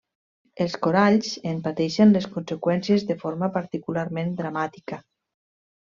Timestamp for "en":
1.51-1.59